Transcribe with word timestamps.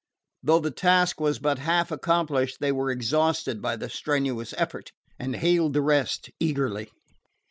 Though 0.41 0.57
the 0.57 0.71
task 0.71 1.19
was 1.21 1.37
but 1.37 1.59
half 1.59 1.91
accomplished, 1.91 2.57
they 2.59 2.71
were 2.71 2.89
exhausted 2.89 3.61
by 3.61 3.75
the 3.75 3.87
strenuous 3.87 4.51
effort, 4.57 4.91
and 5.19 5.35
hailed 5.35 5.73
the 5.73 5.81
rest 5.83 6.31
eagerly. 6.39 6.89